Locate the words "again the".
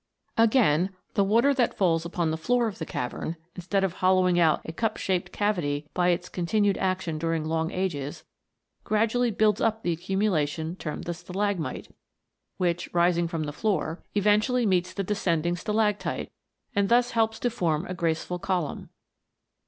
0.35-1.23